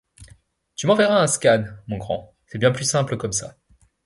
[0.75, 3.55] Tu m’enverras un scan, mon grand, c’est bien plus simple comme ça.